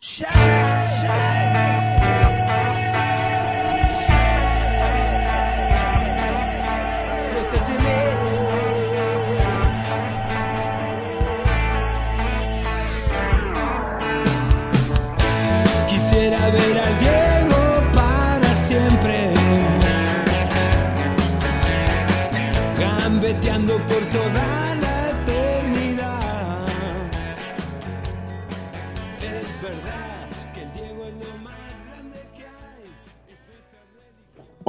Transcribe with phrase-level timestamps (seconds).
[0.00, 0.69] Quisiera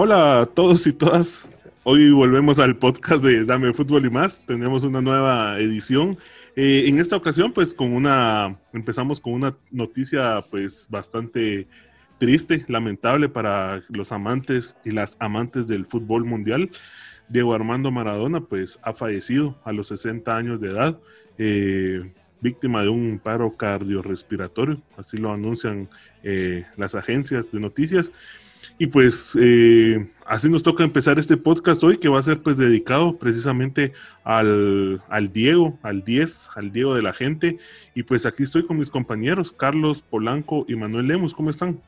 [0.03, 1.47] Hola a todos y todas.
[1.83, 4.43] Hoy volvemos al podcast de Dame Fútbol y más.
[4.47, 6.17] Tenemos una nueva edición.
[6.55, 11.67] Eh, en esta ocasión, pues con una, empezamos con una noticia pues bastante
[12.17, 16.71] triste, lamentable para los amantes y las amantes del fútbol mundial.
[17.29, 20.99] Diego Armando Maradona pues ha fallecido a los 60 años de edad,
[21.37, 25.89] eh, víctima de un paro cardiorrespiratorio, así lo anuncian
[26.23, 28.11] eh, las agencias de noticias.
[28.77, 32.57] Y pues eh, así nos toca empezar este podcast hoy que va a ser pues
[32.57, 37.59] dedicado precisamente al, al Diego, al 10, al Diego de la gente.
[37.93, 41.33] Y pues aquí estoy con mis compañeros, Carlos Polanco y Manuel Lemos.
[41.33, 41.81] ¿Cómo están?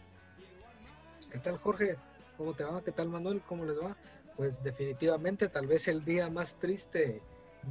[1.32, 1.96] ¿Qué tal Jorge?
[2.38, 2.82] ¿Cómo te va?
[2.84, 3.42] ¿Qué tal Manuel?
[3.48, 3.96] ¿Cómo les va?
[4.36, 7.22] Pues definitivamente tal vez el día más triste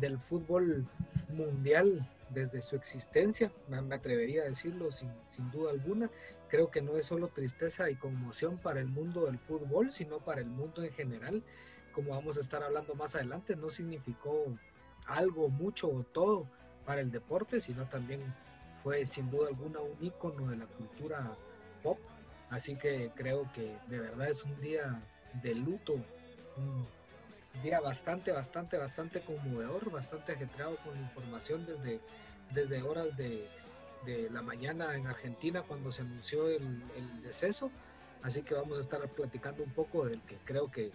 [0.00, 0.86] del fútbol
[1.28, 6.10] mundial desde su existencia, me atrevería a decirlo sin, sin duda alguna.
[6.52, 10.42] Creo que no es solo tristeza y conmoción para el mundo del fútbol, sino para
[10.42, 11.42] el mundo en general.
[11.94, 14.44] Como vamos a estar hablando más adelante, no significó
[15.06, 16.46] algo, mucho o todo
[16.84, 18.20] para el deporte, sino también
[18.82, 21.38] fue sin duda alguna un ícono de la cultura
[21.82, 21.98] pop.
[22.50, 25.02] Así que creo que de verdad es un día
[25.42, 26.86] de luto, un
[27.62, 31.98] día bastante, bastante, bastante conmovedor, bastante ajetreado con información desde,
[32.52, 33.48] desde horas de,
[34.04, 37.70] de la mañana en Argentina cuando se anunció el, el deceso.
[38.22, 40.92] Así que vamos a estar platicando un poco del que creo que,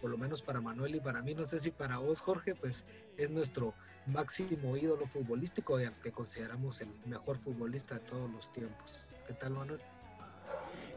[0.00, 2.84] por lo menos para Manuel y para mí, no sé si para vos, Jorge, pues
[3.18, 3.74] es nuestro
[4.06, 9.04] máximo ídolo futbolístico y al que consideramos el mejor futbolista de todos los tiempos.
[9.26, 9.80] ¿Qué tal, Manuel?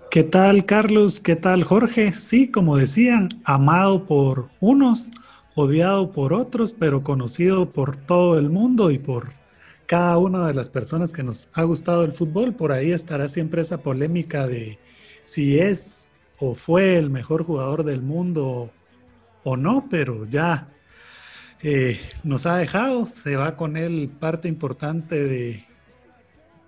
[0.09, 1.19] ¿Qué tal, Carlos?
[1.19, 2.13] ¿Qué tal, Jorge?
[2.13, 5.11] Sí, como decían, amado por unos,
[5.55, 9.33] odiado por otros, pero conocido por todo el mundo y por
[9.93, 12.55] cada una de las personas que nos ha gustado el fútbol.
[12.55, 14.79] Por ahí estará siempre esa polémica de
[15.23, 18.71] si es o fue el mejor jugador del mundo
[19.43, 20.67] o no, pero ya
[21.61, 25.63] eh, nos ha dejado, se va con él parte importante de,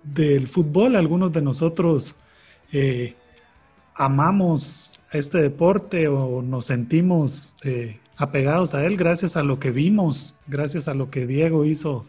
[0.04, 0.94] del fútbol.
[0.94, 2.14] Algunos de nosotros
[2.72, 3.16] eh,
[3.96, 10.38] amamos este deporte o nos sentimos eh, apegados a él gracias a lo que vimos,
[10.46, 12.06] gracias a lo que Diego hizo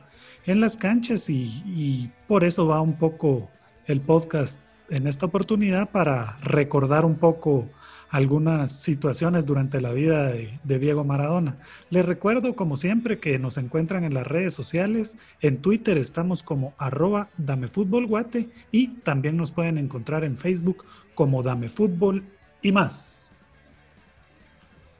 [0.47, 3.49] en las canchas y, por eso va un poco
[3.85, 4.59] el podcast
[4.89, 7.69] en esta oportunidad para recordar un poco
[8.09, 11.57] algunas situaciones durante la vida de, Diego Maradona.
[11.89, 15.17] Les recuerdo, como siempre, que nos encuentran en las redes sociales.
[15.41, 21.67] En Twitter estamos como arroba damefutbolguate y también nos pueden encontrar en Facebook como Dame
[21.67, 22.23] Fútbol
[22.61, 23.35] y más.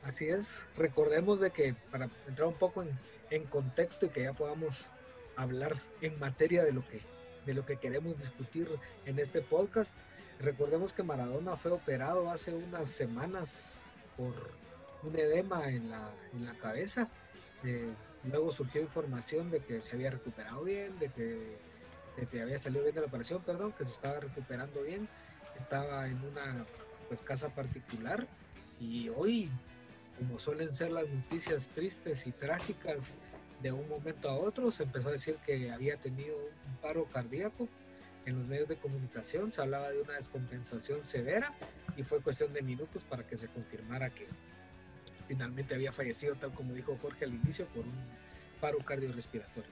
[0.03, 2.89] Así es, recordemos de que para entrar un poco en,
[3.29, 4.89] en contexto y que ya podamos
[5.37, 7.01] hablar en materia de lo que
[7.47, 8.69] de lo que queremos discutir
[9.05, 9.95] en este podcast.
[10.39, 13.79] Recordemos que Maradona fue operado hace unas semanas
[14.17, 14.33] por
[15.01, 17.07] un edema en la, en la cabeza.
[17.63, 17.89] Eh,
[18.25, 21.57] luego surgió información de que se había recuperado bien, de que,
[22.17, 25.07] de que, había salido bien de la operación, perdón, que se estaba recuperando bien.
[25.55, 26.65] Estaba en una
[27.07, 28.27] pues, casa particular
[28.79, 29.49] y hoy,
[30.17, 33.17] como suelen ser las noticias tristes y trágicas,
[33.61, 37.67] de un momento a otro se empezó a decir que había tenido un paro cardíaco
[38.25, 41.53] en los medios de comunicación, se hablaba de una descompensación severa
[41.95, 44.27] y fue cuestión de minutos para que se confirmara que
[45.27, 47.95] finalmente había fallecido, tal como dijo Jorge al inicio, por un
[48.59, 49.71] paro cardiorrespiratorio.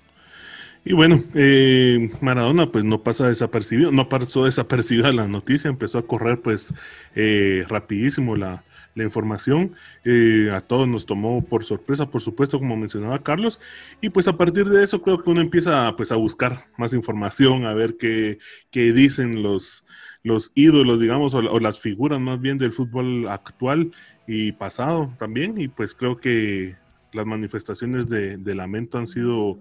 [0.87, 6.05] Y bueno, eh, Maradona pues no pasa desapercibido, no pasó desapercibida la noticia, empezó a
[6.05, 6.71] correr pues
[7.15, 9.73] eh, rapidísimo la, la información.
[10.03, 13.59] Eh, a todos nos tomó por sorpresa, por supuesto, como mencionaba Carlos.
[13.99, 17.65] Y pues a partir de eso creo que uno empieza pues a buscar más información,
[17.65, 18.37] a ver qué,
[18.69, 19.85] qué dicen los,
[20.21, 23.91] los ídolos, digamos, o, o, las figuras más bien del fútbol actual
[24.27, 25.59] y pasado también.
[25.59, 26.75] Y pues creo que
[27.11, 29.59] las manifestaciones de, de lamento han sido...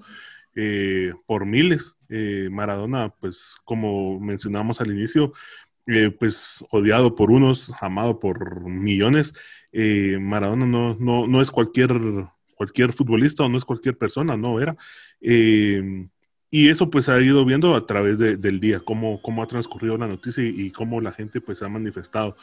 [0.55, 1.97] Eh, por miles.
[2.09, 5.33] Eh, Maradona, pues como mencionamos al inicio,
[5.87, 9.35] eh, pues odiado por unos, amado por millones.
[9.73, 11.93] Eh, Maradona no, no, no, es cualquier,
[12.57, 14.77] cualquier futbolista o no es cualquier persona, no era.
[16.51, 19.99] Y eso pues ha ido viendo a través de- del día, cómo, cómo ha transcurrido
[19.99, 22.37] la noticia y, y cómo la gente pues ha manifestado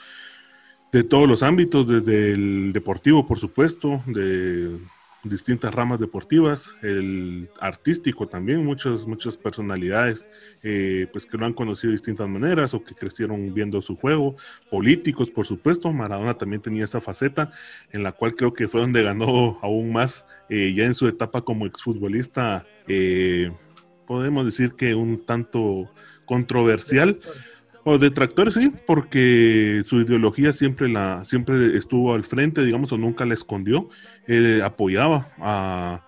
[0.92, 4.78] de todos los ámbitos, desde el deportivo, por supuesto, de
[5.23, 10.29] distintas ramas deportivas, el artístico también, muchas, muchas personalidades
[10.63, 14.35] eh, pues que lo han conocido de distintas maneras o que crecieron viendo su juego,
[14.69, 17.51] políticos, por supuesto, Maradona también tenía esa faceta
[17.91, 21.41] en la cual creo que fue donde ganó aún más eh, ya en su etapa
[21.41, 23.51] como exfutbolista, eh,
[24.07, 25.91] podemos decir que un tanto
[26.25, 27.19] controversial.
[27.83, 33.25] O detractores, sí, porque su ideología siempre la siempre estuvo al frente, digamos, o nunca
[33.25, 33.89] la escondió.
[34.28, 36.06] Eh, apoyaba a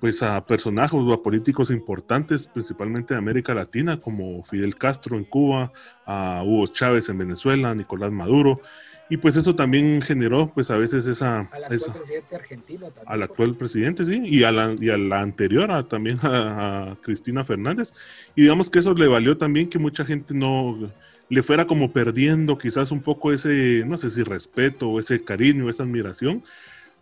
[0.00, 5.24] pues a personajes o a políticos importantes, principalmente de América Latina, como Fidel Castro en
[5.24, 5.72] Cuba,
[6.04, 8.60] a Hugo Chávez en Venezuela, a Nicolás Maduro,
[9.08, 13.04] y pues eso también generó, pues a veces esa, Al actual esa- presidente argentino también.
[13.06, 16.96] al actual presidente, sí, y a la, y a la anterior, a- también a, a
[17.00, 17.94] Cristina Fernández.
[18.34, 20.92] Y digamos que eso le valió también que mucha gente no
[21.28, 25.82] le fuera como perdiendo quizás un poco ese, no sé si respeto ese cariño, esa
[25.82, 26.44] admiración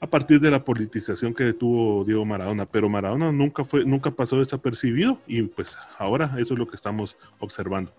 [0.03, 4.39] a partir de la politización que tuvo Diego Maradona, pero Maradona nunca fue, nunca pasó
[4.41, 7.93] desapercibido y pues ahora eso es lo que estamos observando.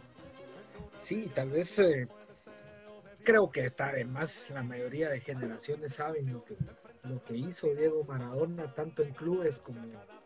[1.00, 2.10] Sí, tal vez eh,
[3.24, 6.56] creo que está además la mayoría de generaciones saben lo que,
[7.04, 9.80] lo que hizo Diego Maradona, tanto en clubes como,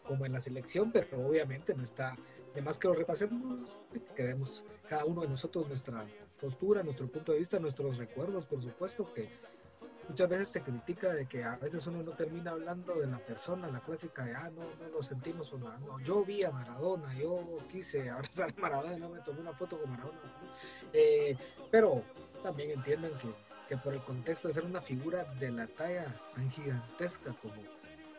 [0.03, 2.15] como en la selección, pero obviamente no está
[2.57, 3.77] de más que lo repasemos,
[4.15, 6.03] que demos cada uno de nosotros nuestra
[6.41, 9.29] postura, nuestro punto de vista, nuestros recuerdos, por supuesto, que
[10.09, 13.67] muchas veces se critica de que a veces uno no termina hablando de la persona,
[13.67, 15.59] la clásica de, ah, no, no lo sentimos por.
[15.59, 19.79] No, yo vi a Maradona, yo quise abrazar a Maradona, no me tomé una foto
[19.79, 20.19] con Maradona.
[20.93, 21.37] Eh,
[21.69, 22.01] pero
[22.41, 23.35] también entiendan que,
[23.69, 27.61] que por el contexto de ser una figura de la talla tan gigantesca como,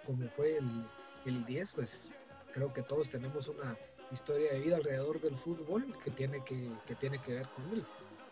[0.06, 0.86] como fue el,
[1.26, 2.08] el 10, pues
[2.54, 3.76] creo que todos tenemos una
[4.12, 6.56] historia de vida alrededor del fútbol que tiene que,
[6.86, 7.84] que tiene que ver con él.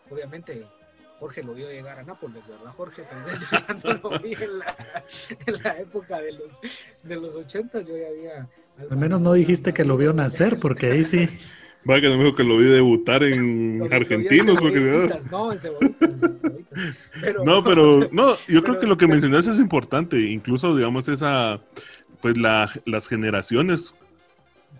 [0.09, 0.65] Obviamente
[1.19, 3.03] Jorge lo vio llegar a Nápoles, ¿verdad, Jorge?
[3.03, 3.39] Tal vez
[3.81, 4.75] yo no lo vi en la,
[5.45, 6.53] en la época de los,
[7.03, 8.47] de los 80, yo ya había...
[8.91, 11.27] Al menos no dijiste que lo vio nacer, porque ahí sí.
[11.83, 14.01] Vaya que no me dijo que lo vi debutar en Lo vi- lo vi en
[14.03, 14.79] argentinos, porque
[15.31, 16.79] No, en cebollitas, en cebollitas.
[17.21, 21.59] Pero, No, pero no, yo creo que lo que mencionaste es importante, incluso digamos esa,
[22.21, 23.95] pues la- las generaciones,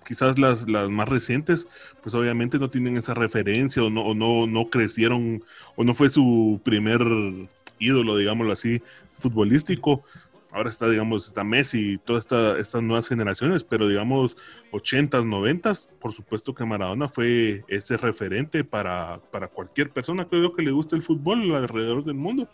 [0.05, 1.67] quizás las, las más recientes,
[2.01, 5.43] pues obviamente no tienen esa referencia o no, no, no crecieron
[5.75, 7.01] o no fue su primer
[7.79, 8.81] ídolo, digámoslo así,
[9.19, 10.03] futbolístico.
[10.49, 14.37] Ahora está, digamos, está Messi todas esta- estas nuevas generaciones, pero digamos,
[14.71, 20.63] 80s, 90s, por supuesto que Maradona fue ese referente para, para cualquier persona, creo que
[20.63, 22.49] le guste el fútbol alrededor del mundo.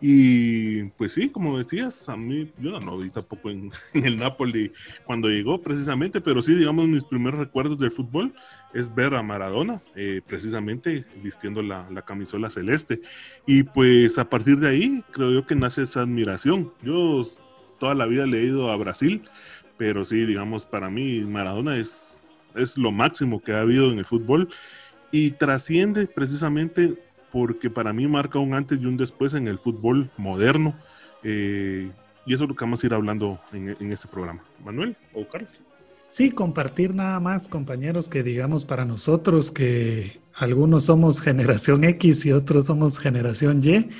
[0.00, 4.16] Y pues sí, como decías, a mí, yo no lo vi tampoco en, en el
[4.16, 4.72] Napoli
[5.04, 8.32] cuando llegó precisamente, pero sí, digamos, mis primeros recuerdos del fútbol
[8.74, 13.00] es ver a Maradona, eh, precisamente vistiendo la, la camisola celeste.
[13.46, 16.72] Y pues a partir de ahí, creo yo que nace esa admiración.
[16.82, 17.26] Yo
[17.80, 19.22] toda la vida le he ido a Brasil,
[19.76, 22.20] pero sí, digamos, para mí Maradona es,
[22.54, 24.48] es lo máximo que ha habido en el fútbol
[25.10, 26.94] y trasciende precisamente
[27.32, 30.74] porque para mí marca un antes y un después en el fútbol moderno.
[31.22, 31.90] eh,
[32.26, 34.44] y eso es lo que vamos a ir hablando en, en este programa.
[34.62, 35.50] Manuel o Carlos.
[36.08, 42.32] Sí, compartir nada más, compañeros, que digamos para nosotros que algunos somos generación X y
[42.32, 43.90] otros somos generación Y,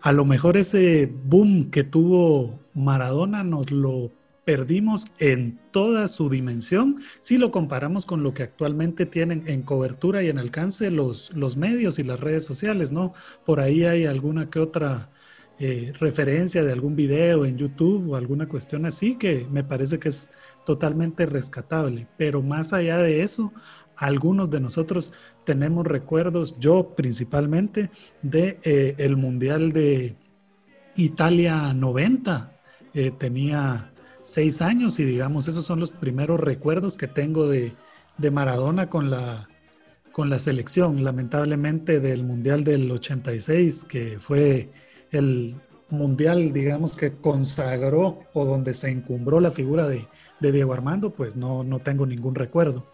[0.00, 4.12] a lo mejor ese boom que tuvo Maradona nos lo
[4.46, 10.22] perdimos en toda su dimensión si lo comparamos con lo que actualmente tienen en cobertura
[10.22, 13.12] y en alcance los, los medios y las redes sociales, ¿no?
[13.44, 15.10] Por ahí hay alguna que otra
[15.58, 20.10] eh, referencia de algún video en YouTube o alguna cuestión así que me parece que
[20.10, 20.30] es
[20.64, 22.06] totalmente rescatable.
[22.16, 23.52] Pero más allá de eso,
[23.96, 25.12] algunos de nosotros
[25.44, 27.90] tenemos recuerdos, yo principalmente,
[28.22, 30.14] de eh, el Mundial de
[30.94, 32.52] Italia 90.
[32.94, 33.92] Eh, tenía
[34.26, 37.74] seis años y digamos, esos son los primeros recuerdos que tengo de,
[38.18, 39.48] de Maradona con la,
[40.12, 44.70] con la selección, lamentablemente del Mundial del 86, que fue
[45.12, 45.56] el
[45.88, 50.08] mundial, digamos, que consagró o donde se encumbró la figura de,
[50.40, 52.84] de Diego Armando, pues no, no tengo ningún recuerdo.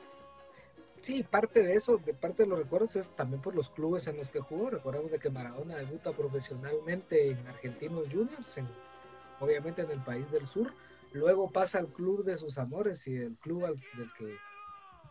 [1.01, 4.19] Sí, parte de eso, de parte de los recuerdos es también por los clubes en
[4.19, 4.71] los que jugó.
[4.71, 8.69] Recordemos de que Maradona debuta profesionalmente en Argentinos Juniors, en-
[9.41, 10.73] obviamente en el país del sur.
[11.14, 14.37] Luego pasa al club de sus amores y el club al- del que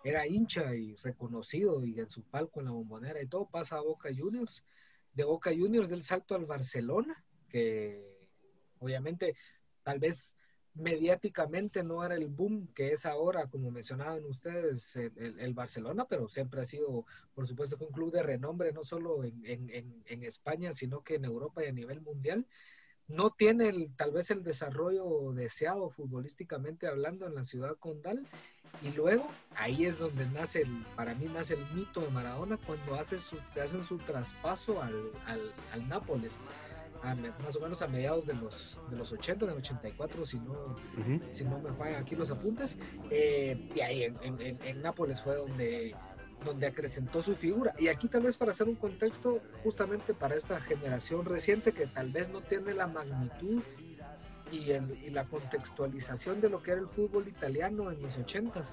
[0.03, 3.81] era hincha y reconocido y en su palco en la bombonera y todo, pasa a
[3.81, 4.63] Boca Juniors.
[5.13, 8.27] De Boca Juniors del salto al Barcelona, que
[8.79, 9.35] obviamente
[9.83, 10.33] tal vez
[10.73, 16.05] mediáticamente no era el boom que es ahora, como mencionaban ustedes, el, el- el Barcelona,
[16.05, 17.05] pero siempre ha sido,
[17.35, 21.25] por supuesto, un club de renombre, no solo en- en- en España, sino que en
[21.25, 22.47] Europa y a nivel mundial.
[23.15, 28.25] No tiene el- tal vez el desarrollo deseado futbolísticamente hablando en la ciudad condal.
[28.83, 32.95] Y luego ahí es donde nace, el, para mí nace el mito de Maradona cuando
[32.95, 34.95] hace su, hacen su traspaso al,
[35.27, 36.37] al, al Nápoles,
[37.03, 40.75] a más o menos a mediados de los, de los 80, del 84, si no,
[41.31, 42.77] si no me fallan aquí los apuntes.
[43.09, 45.95] eh, y ahí en, en- en- en Nápoles fue donde,
[46.45, 47.73] donde acrecentó su figura.
[47.79, 52.09] Y aquí tal vez para hacer un contexto, justamente para esta generación reciente que tal
[52.09, 53.61] vez no tiene la magnitud
[54.51, 58.65] y, el- y la contextualización de lo que era el fútbol italiano en los 80s.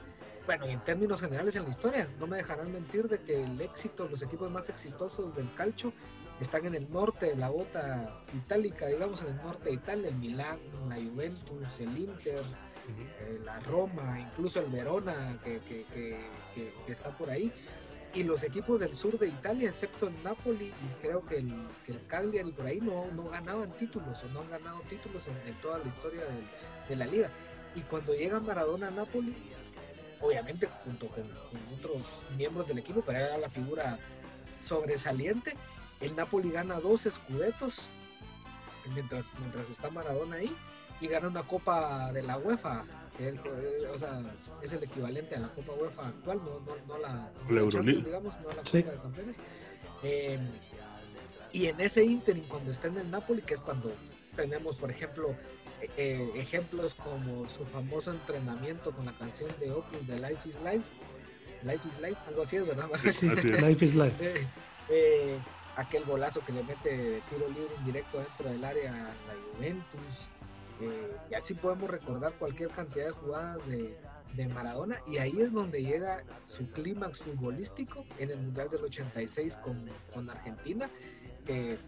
[0.46, 3.60] Bueno, y en términos generales en la historia, no me dejarán mentir de que el
[3.60, 5.92] éxito, los equipos más exitosos del calcio
[6.40, 10.14] están en el norte de la bota itálica, digamos en el norte de Italia, el
[10.16, 10.58] Milán,
[10.88, 12.40] la Juventus, el Inter,
[13.20, 16.18] eh, la Roma, incluso el Verona que, que- que-
[16.58, 17.52] que- que está por ahí.
[18.14, 21.52] Y los equipos del sur de Italia, excepto el Napoli y creo que el,
[21.84, 25.36] que el Cagliari por ahí, no, no ganaban títulos o no han ganado títulos en,
[25.46, 26.48] en toda la historia del-
[26.88, 27.30] de la liga.
[27.74, 29.34] Y cuando llega Maradona a Napoli,
[30.20, 32.02] obviamente junto con, con otros
[32.36, 33.98] miembros del equipo, pero era la figura
[34.62, 35.54] sobresaliente,
[36.00, 37.82] el Napoli gana dos escudetos
[38.94, 40.54] mientras, mientras está Maradona ahí
[41.00, 42.84] y gana una copa de la UEFA
[43.18, 43.40] el-
[43.92, 44.20] o sea,
[44.62, 48.04] es el equivalente a la copa UEFA actual no, no, no la, La Euroliga.
[48.04, 48.82] Digamos no la Sí.
[48.82, 49.36] copa de campeones
[50.04, 50.38] Eh,
[51.52, 53.90] y en ese interim cuando está en el Napoli que es cuando
[54.36, 55.30] tenemos por ejemplo
[55.80, 60.56] eh, eh, ejemplos como su famoso entrenamiento con la canción de Opus de Life is
[60.62, 60.84] Life
[61.64, 63.44] Life is Life algo así es verdad Así es.
[63.62, 64.14] Life is life.
[64.20, 64.46] eh,
[64.90, 65.38] eh,
[65.76, 70.28] aquel golazo que le mete de tiro libre indirecto dentro del área a la Juventus.
[70.80, 73.98] Eh, y así podemos recordar cualquier cantidad de jugadas de,
[74.34, 75.00] de Maradona.
[75.06, 80.30] Y ahí es donde llega su clímax futbolístico en el Mundial del 86 con, con
[80.30, 80.90] Argentina,
[81.44, 81.78] que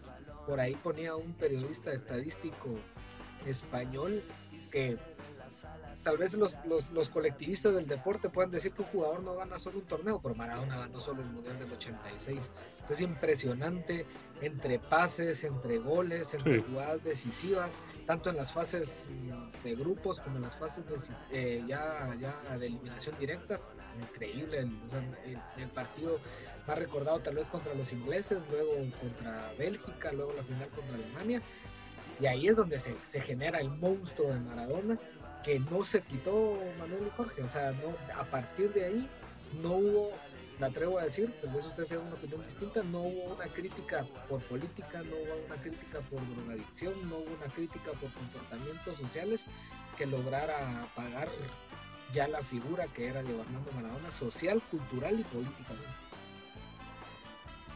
[0.45, 2.69] por ahí ponía un periodista estadístico
[3.45, 4.21] español
[4.71, 4.97] que
[6.03, 9.57] tal vez los, los, los colectivistas del deporte puedan decir que un jugador no gana
[9.59, 12.39] solo un torneo, pero Maradona ganó solo el Mundial del 86.
[12.71, 14.05] Entonces es impresionante
[14.41, 16.65] entre pases, entre goles, entre Sí.
[16.67, 19.09] jugadas decisivas, tanto en las fases
[19.63, 23.59] de grupos como en las fases decis- eh, ya, ya de eliminación directa.
[24.13, 26.19] Increíble el- el partido
[26.67, 31.41] más recordado tal vez contra los ingleses, luego contra Bélgica, luego la final contra Alemania.
[32.19, 34.97] Y ahí es donde se, se genera el monstruo de Maradona,
[35.43, 37.43] que no se quitó Manuel y Jorge.
[37.43, 39.09] O sea, no, a partir de ahí
[39.61, 40.11] no hubo,
[40.59, 44.05] me atrevo a decir, tal vez ustedes tengan una opinión distinta, no hubo una crítica
[44.29, 49.43] por política, no hubo una crítica por drogadicción, no hubo una crítica por comportamientos sociales
[49.97, 51.29] que lograra apagar
[52.13, 55.87] ya la figura que era Armando Maradona, social, cultural y políticamente.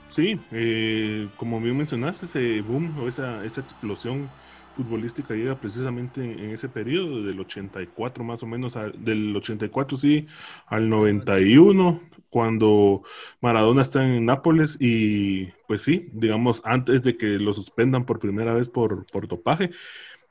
[0.09, 4.29] Sí, eh, como bien mencionaste, ese boom o esa, esa explosión
[4.75, 10.27] futbolística llega precisamente en, ese periodo del 84 más o menos, al- del 84 sí,
[10.67, 13.03] al 91, cuando
[13.41, 18.53] Maradona está en Nápoles y pues sí, digamos, antes de que lo suspendan por primera
[18.53, 19.71] vez por, por dopaje,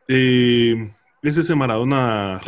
[0.09, 2.41] eh, es ese Maradona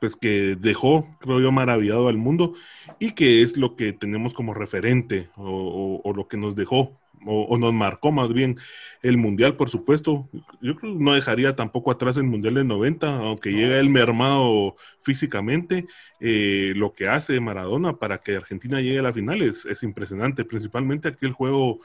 [0.00, 2.54] pues que dejó, creo yo, maravillado al mundo
[2.98, 7.58] y que es lo que tenemos como referente o lo que nos dejó o, o
[7.58, 8.56] nos marcó más bien
[9.02, 10.28] el Mundial, por supuesto.
[10.60, 14.76] Yo creo que no dejaría tampoco atrás el Mundial del 90, aunque llega él mermado
[15.02, 15.86] físicamente,
[16.20, 20.44] eh, lo que hace Maradona para que Argentina llegue a la final es, es impresionante,
[20.44, 21.80] principalmente aquel juego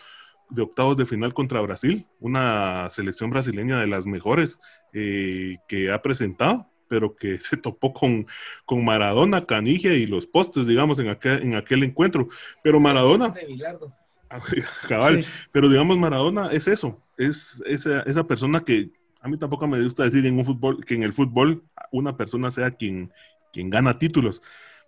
[0.50, 4.60] de octavos de final contra Brasil, una selección brasileña de las mejores
[4.94, 8.28] eh, que ha presentado pero que se topó con,
[8.66, 12.28] con Maradona, Canigia y los postes, digamos, en aquel, en aquel encuentro.
[12.62, 13.34] Pero Maradona.
[14.88, 15.30] cabal, Sí.
[15.52, 20.04] pero digamos, Maradona es eso, es esa, esa persona que a mí tampoco me gusta
[20.04, 23.12] decir en un fútbol, que en el fútbol una persona sea quien,
[23.52, 24.42] quien gana títulos,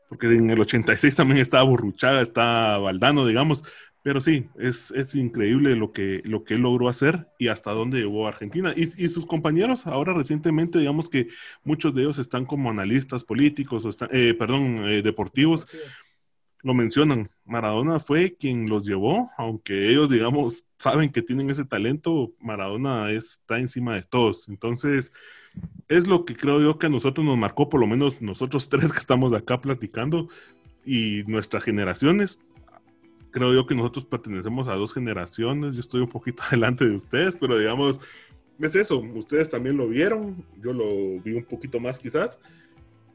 [0.09, 3.63] porque en el 86 también estaba Burruchaga, está Valdano, digamos,
[4.03, 7.97] pero sí, es, es increíble lo que, lo que él logró hacer y hasta dónde
[7.99, 8.71] llevó a Argentina.
[8.75, 11.27] Y, y sus compañeros, ahora recientemente, digamos que
[11.63, 15.67] muchos de ellos están como analistas políticos, o están, eh, perdón, eh, deportivos,
[16.65, 17.29] lo mencionan.
[17.45, 23.59] Maradona fue quien los llevó, aunque ellos, digamos, saben que tienen ese talento, Maradona está
[23.59, 24.49] encima de todos.
[24.49, 25.13] Entonces,
[25.87, 28.91] es lo que creo yo que a nosotros nos marcó, por lo menos nosotros tres
[28.91, 30.27] que estamos acá platicando
[30.83, 32.39] y nuestras generaciones.
[33.29, 35.75] Creo yo que nosotros pertenecemos a dos generaciones.
[35.75, 37.99] Yo estoy un poquito adelante de ustedes, pero digamos,
[38.59, 42.39] es eso, ustedes también lo vieron, yo lo vi un poquito más quizás,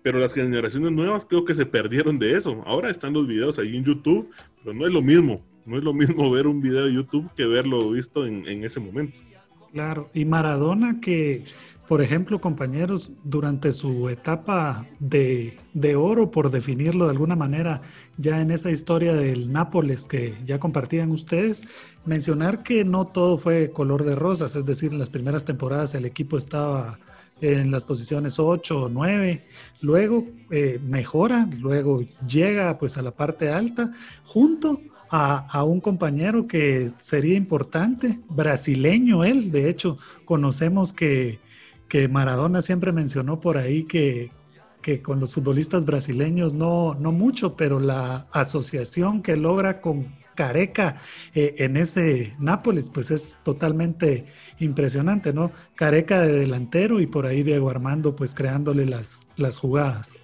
[0.03, 2.63] pero las generaciones nuevas creo que se perdieron de eso.
[2.67, 4.31] Ahora están los videos ahí en YouTube,
[4.63, 7.47] pero no es lo mismo, no es lo mismo ver un video de YouTube que
[7.47, 9.19] verlo visto en, en ese momento.
[9.73, 11.45] Claro, y Maradona que,
[11.87, 17.81] por ejemplo, compañeros, durante su etapa de, de, oro, por definirlo de alguna manera,
[18.17, 21.63] ya en esa historia del Nápoles que ya compartían ustedes,
[22.05, 26.05] mencionar que no todo fue color de rosas, es decir, en las primeras temporadas el
[26.05, 26.99] equipo estaba
[27.41, 29.45] en las posiciones 8 o 9,
[29.81, 33.93] luego eh, mejora, luego llega pues a la parte alta,
[34.25, 34.81] junto
[35.11, 41.41] a, a, un compañero que sería importante, brasileño él, de hecho conocemos que,
[41.89, 44.31] que Maradona siempre mencionó por ahí que,
[44.83, 50.97] que con los futbolistas brasileños no, no mucho, pero la asociación que logra con Careca
[51.35, 54.25] eh, en ese Nápoles, pues es totalmente
[54.59, 55.53] impresionante, ¿no?
[55.75, 60.19] Careca de delantero y por ahí Diego Armando, pues creándole las, las jugadas.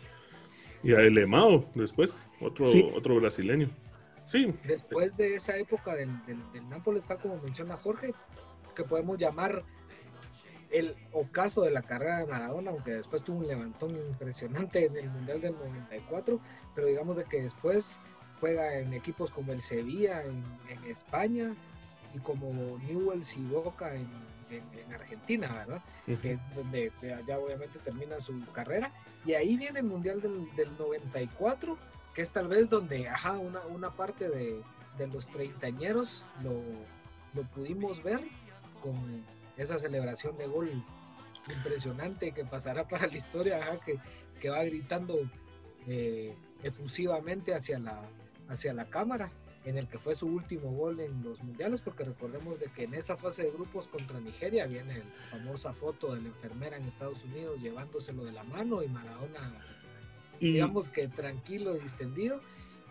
[0.83, 2.83] Y a Elemao después, otro, sí.
[2.97, 3.69] otro brasileño.
[4.25, 4.55] Sí.
[4.65, 8.15] Después de esa época del, del, del Nápoles, está como menciona Jorge,
[8.75, 9.65] que podemos llamar
[10.71, 15.11] el ocaso de la carrera de Maradona, aunque después tuvo un levantón impresionante en el
[15.11, 16.41] Mundial del 94,
[16.75, 18.01] pero digamos de que después
[18.41, 21.55] juega en equipos como el Sevilla en, en España
[22.15, 24.09] y como Newell's y Boca en,
[24.51, 25.83] en, en Argentina, ¿verdad?
[26.07, 26.21] Uh -huh.
[26.21, 28.93] Que es donde allá obviamente termina su carrera.
[29.25, 31.77] Y ahí viene el Mundial del, del 94,
[32.15, 34.63] que es tal vez donde, ajá, una, una parte de,
[34.99, 36.63] de los treintañeros lo,
[37.35, 38.21] lo pudimos ver
[38.83, 39.25] con
[39.57, 40.71] esa celebración de gol
[41.49, 43.99] impresionante que pasará para la historia, ajá, que,
[44.41, 45.19] que va gritando
[45.87, 48.01] eh, efusivamente hacia la,
[48.49, 49.31] hacia la cámara,
[49.65, 52.95] en el que fue su último gol en los mundiales, porque recordemos de que en
[52.95, 57.25] esa fase de grupos contra Nigeria viene la famosa foto de la enfermera en Estados
[57.25, 59.61] Unidos llevándoselo de la mano y Maradona,
[60.39, 62.41] y, digamos que tranquilo, distendido.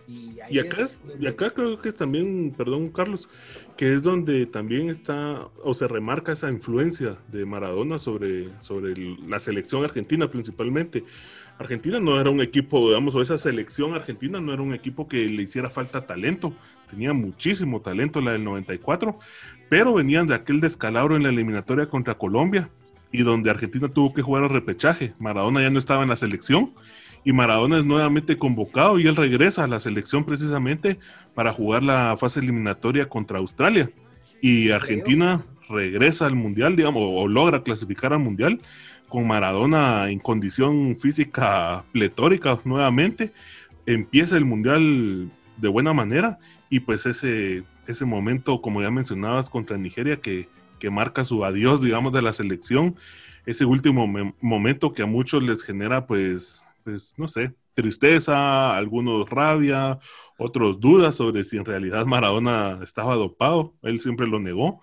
[0.07, 3.27] Y, y, acá, es, y acá creo que también, perdón Carlos,
[3.75, 9.27] que es donde también está o se remarca esa influencia de Maradona sobre, sobre el,
[9.27, 11.03] la selección argentina principalmente.
[11.57, 15.25] Argentina no era un equipo, digamos, o esa selección argentina no era un equipo que
[15.25, 16.53] le hiciera falta talento,
[16.89, 19.17] tenía muchísimo talento la del 94,
[19.69, 22.69] pero venían de aquel descalabro en la eliminatoria contra Colombia
[23.11, 25.13] y donde Argentina tuvo que jugar al repechaje.
[25.19, 26.73] Maradona ya no estaba en la selección
[27.23, 30.99] y Maradona es nuevamente convocado y él regresa a la selección precisamente
[31.33, 33.89] para jugar la fase eliminatoria contra Australia.
[34.41, 38.59] Y Argentina regresa al Mundial, digamos, o logra clasificar al Mundial
[39.09, 43.33] con Maradona en condición física pletórica nuevamente.
[43.85, 46.39] Empieza el Mundial de buena manera
[46.69, 51.81] y pues ese, ese momento, como ya mencionabas, contra Nigeria que, que marca su adiós,
[51.81, 52.95] digamos, de la selección,
[53.45, 54.07] ese último
[54.41, 59.97] momento que a muchos les genera pues pues, no sé, tristeza, algunos rabia,
[60.37, 63.73] otros dudas sobre si en realidad Maradona estaba dopado.
[63.81, 64.81] Él siempre lo negó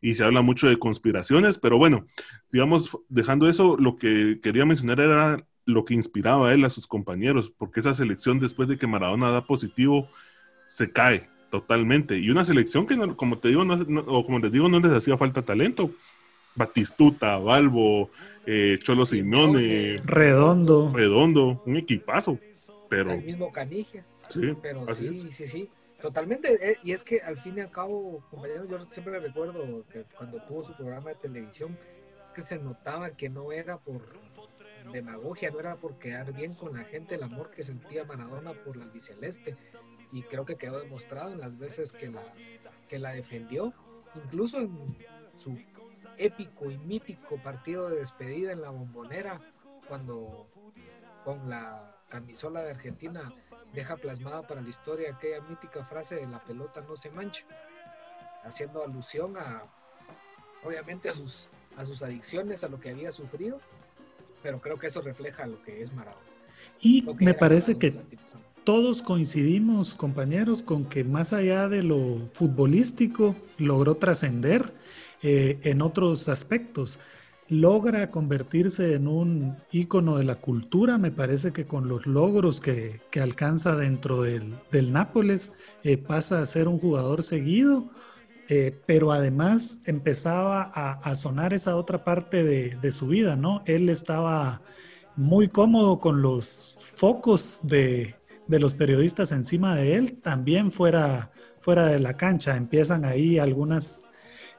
[0.00, 2.06] y se habla mucho de conspiraciones, pero bueno,
[2.50, 6.86] digamos, dejando eso, lo que quería mencionar era lo que inspiraba a él, a sus
[6.86, 10.08] compañeros, porque esa selección después de que Maradona da positivo,
[10.68, 12.18] se cae totalmente.
[12.18, 14.80] Y una selección que, no, como te digo, no, no, o como les digo, no
[14.80, 15.90] les hacía falta talento.
[16.54, 18.10] Batistuta, Balbo,
[18.46, 22.38] eh, Cholo Simeone, Redondo, Redondo, un equipazo,
[22.88, 25.34] pero el mismo Canigia, sí, pero sí, es.
[25.34, 25.68] sí, sí,
[26.00, 30.04] totalmente, eh, y es que al fin y al cabo, compañero, yo siempre recuerdo que
[30.16, 31.78] cuando tuvo su programa de televisión,
[32.26, 34.02] es que se notaba que no era por
[34.92, 38.76] demagogia, no era por quedar bien con la gente, el amor que sentía Maradona por
[38.76, 39.56] la albiceleste,
[40.12, 42.22] y creo que quedó demostrado en las veces que la,
[42.88, 43.72] que la defendió,
[44.14, 44.96] incluso en
[45.36, 45.56] su
[46.18, 49.40] épico y mítico partido de despedida en la bombonera,
[49.88, 50.48] cuando
[51.24, 53.32] con la camisola de Argentina
[53.72, 57.44] deja plasmada para la historia aquella mítica frase de la pelota no se mancha,
[58.44, 59.64] haciendo alusión a,
[60.64, 63.60] obviamente, a sus, a sus adicciones, a lo que había sufrido,
[64.42, 66.26] pero creo que eso refleja lo que es Maradona.
[66.80, 67.94] Y me parece que
[68.64, 74.74] todos coincidimos, compañeros, con que más allá de lo futbolístico, logró trascender
[75.22, 76.98] eh, en otros aspectos.
[77.50, 83.00] Logra convertirse en un ícono de la cultura, me parece que con los logros que,
[83.10, 87.90] que alcanza dentro del, del Nápoles eh, pasa a ser un jugador seguido,
[88.48, 93.62] eh, pero además empezaba a, sonar esa otra parte de, de su vida, ¿no?
[93.66, 94.62] Él estaba
[95.16, 98.14] muy cómodo con los focos de,
[98.46, 102.56] de los periodistas encima de él, también fuera, fuera de la cancha.
[102.56, 104.04] Empiezan ahí algunas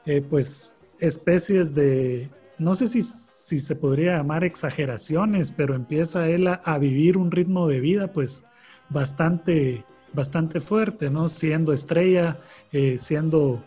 [0.04, 6.46] eh, pues especies de, no sé si, si se podría llamar exageraciones, pero empieza él
[6.46, 8.44] a, vivir un ritmo de vida pues
[8.88, 11.28] bastante, bastante fuerte, ¿no?
[11.28, 12.38] Siendo estrella,
[12.72, 13.62] eh, siendo,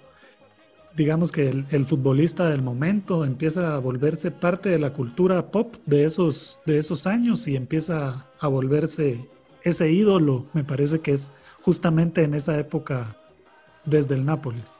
[0.96, 5.76] digamos que el, el futbolista del momento, empieza a volverse parte de la cultura pop
[5.86, 9.28] de esos, de esos años y empieza a volverse
[9.64, 13.18] ese ídolo, me parece que es justamente en esa época
[13.84, 14.80] desde el Nápoles.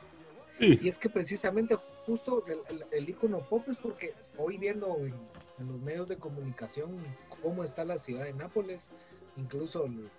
[0.60, 2.46] Y es que precisamente justo
[2.92, 5.14] el, icono pop es porque hoy viendo en,
[5.60, 6.96] en los medios de comunicación
[7.42, 8.90] cómo está la ciudad de Nápoles,
[9.36, 10.10] incluso el,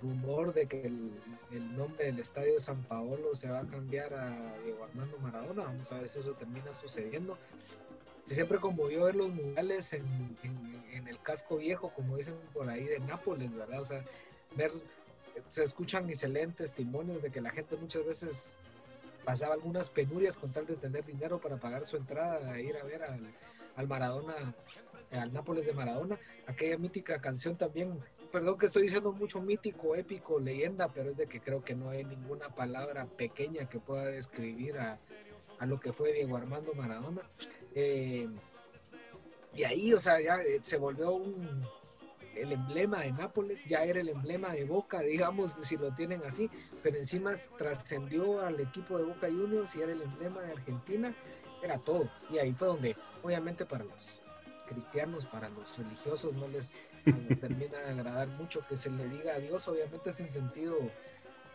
[0.00, 4.84] rumor de que el, nombre del estadio San Paolo se va a cambiar a Diego
[4.84, 7.36] Armando Maradona, vamos a ver si eso termina sucediendo.
[8.24, 10.04] Siempre conmovió ver los murales en,
[10.42, 13.80] en- el casco viejo, como dicen por ahí, de Nápoles, ¿verdad?
[13.80, 14.02] O sea,
[14.56, 14.70] ver,
[15.48, 18.56] se escuchan leen testimonios de que la gente muchas veces
[19.24, 22.84] pasaba algunas penurias con tal de tener dinero para pagar su entrada a ir a
[22.84, 23.34] ver al,
[23.76, 24.54] al Maradona,
[25.10, 27.98] al Nápoles de Maradona, aquella mítica canción también,
[28.32, 31.90] perdón que estoy diciendo mucho mítico, épico, leyenda, pero es de que creo que no
[31.90, 34.98] hay ninguna palabra pequeña que pueda describir a,
[35.58, 37.22] a lo que fue Diego Armando Maradona.
[37.74, 38.28] Eh,
[39.54, 41.64] y ahí, o sea, ya eh, se volvió un,
[42.36, 46.50] el emblema de Nápoles, ya era el emblema de Boca, digamos, si lo tienen así,
[46.82, 51.14] pero encima trascendió al equipo de Boca Juniors y era el emblema de Argentina,
[51.62, 52.10] era todo.
[52.30, 54.20] Y ahí fue donde, obviamente, para los
[54.68, 56.76] cristianos, para los religiosos, no les,
[57.40, 60.76] termina de agradar mucho que se le diga a Dios, obviamente es en sentido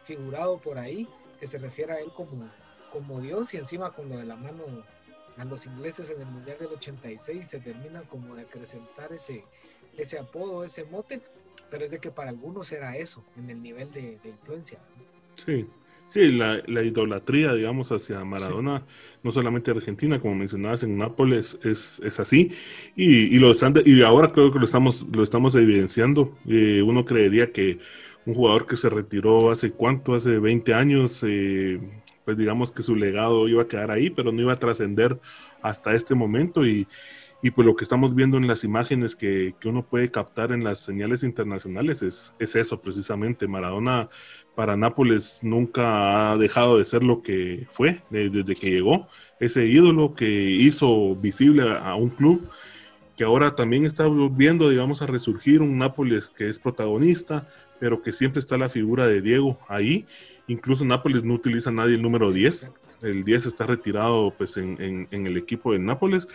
[0.05, 1.07] figurado por ahí,
[1.39, 2.49] que se refiere a él como,
[2.91, 4.63] como Dios y encima con lo de la mano
[5.39, 9.45] a los ingleses en el Mundial del 86 se termina como de acrecentar ese,
[9.97, 11.21] ese apodo, ese mote,
[11.71, 14.79] pero es de que para algunos era eso, en el nivel de, de influencia.
[15.45, 15.65] sí.
[16.09, 18.83] Sí, la, la idolatría, digamos, hacia Maradona,
[19.21, 22.51] no solamente Argentina, como mencionabas en Nápoles, es, es así.
[22.95, 26.35] Y, y, lo están, y ahora creo que lo estamos, lo estamos evidenciando.
[26.47, 27.77] Eh, uno creería que
[28.25, 31.79] un jugador que se retiró hace cuánto, hace 20 años, eh,
[32.29, 35.19] pues digamos que su legado iba a quedar ahí, pero no iba a trascender
[35.63, 36.63] hasta este momento.
[36.63, 36.87] Y,
[37.41, 40.63] y pues lo que estamos viendo en las imágenes que, que uno puede captar en
[40.63, 43.47] las señales internacionales es, es eso precisamente.
[43.47, 44.09] Maradona
[44.53, 49.07] para Nápoles nunca ha dejado de ser lo que fue de, desde que llegó,
[49.39, 52.47] ese ídolo que hizo visible a, un club
[53.17, 57.47] que ahora también está volviendo, digamos, a resurgir, un Nápoles que es protagonista,
[57.79, 60.05] pero que siempre está la figura de Diego ahí.
[60.47, 64.81] Incluso Nápoles no utiliza a nadie el número 10, el 10 está retirado pues en,
[64.81, 66.27] en, en el equipo de Nápoles.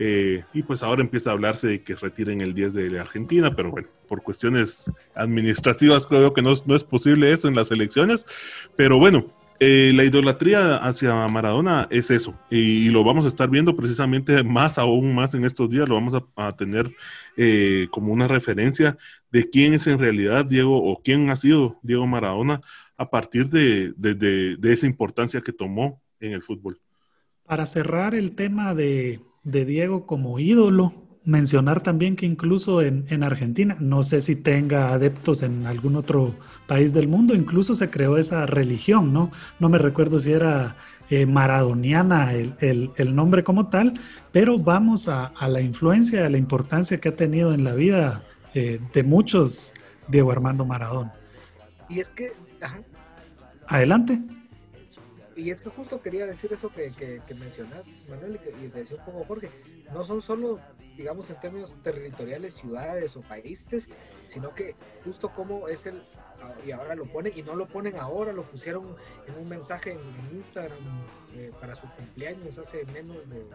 [0.00, 3.72] Eh, y pues ahora empieza a hablarse de que retiren el 10 de Argentina, pero
[3.72, 8.24] bueno, por cuestiones administrativas creo que no no es posible eso en las elecciones.
[8.76, 9.26] Pero bueno,
[9.60, 14.78] eh, la idolatría hacia Maradona es eso, y, lo vamos a estar viendo precisamente más,
[14.78, 16.94] aún más en estos días, lo vamos a, tener
[17.36, 18.96] eh, como una referencia
[19.32, 22.60] de quién es en realidad Diego o quién ha sido Diego Maradona
[22.96, 26.80] a partir de, de, esa importancia que tomó en el fútbol.
[27.44, 33.76] Para cerrar el tema de Diego como ídolo, mencionar también que incluso en, en, Argentina,
[33.78, 36.34] no sé si tenga adeptos en algún otro
[36.66, 39.30] país del mundo, incluso se creó esa religión, ¿no?
[39.60, 40.76] No me recuerdo si era
[41.10, 44.00] eh, maradoniana el, el, el, nombre como tal,
[44.32, 48.22] pero vamos a, a, la influencia, a la importancia que ha tenido en la vida
[48.54, 49.74] eh, de muchos
[50.08, 51.12] Diego Armando Maradona.
[51.90, 52.32] Y es que...
[52.62, 52.80] Ajá.
[53.66, 54.18] Adelante
[55.38, 58.66] y es que justo quería decir eso que, que, que mencionas, Manuel, y, que, y
[58.66, 59.50] decía un poco Jorge,
[59.92, 60.58] no son solo,
[60.96, 63.88] digamos, en términos territoriales, ciudades o países,
[64.26, 64.74] sino que
[65.04, 66.02] justo como es el,
[66.66, 68.96] y ahora lo ponen, y no lo ponen ahora, lo pusieron
[69.28, 70.78] en un mensaje en, en Instagram
[71.36, 73.46] eh, para su cumpleaños hace menos de,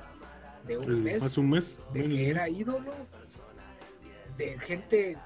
[0.66, 2.94] de un mes, hace un mes, de que era ídolo
[4.38, 5.18] de gente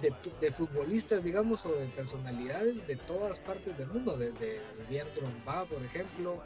[0.00, 5.64] de, de, futbolistas, digamos, o de personalidades de todas partes del mundo, desde Dier Drogba,
[5.64, 6.42] por ejemplo,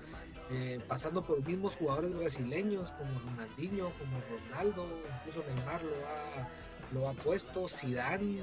[0.51, 4.87] eh, pasando por mismos jugadores brasileños como Ronaldinho, como Ronaldo,
[5.21, 6.49] incluso Neymar lo ha,
[6.93, 8.41] lo ha puesto, Zidane.